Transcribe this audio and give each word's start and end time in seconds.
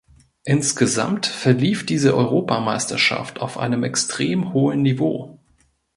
Insgesamt 0.45 1.27
verlief 1.27 1.85
diese 1.85 2.17
Europameisterschaft 2.17 3.39
auf 3.39 3.59
einem 3.59 3.83
extrem 3.83 4.51
hohen 4.51 4.81
Niveau. 4.81 5.37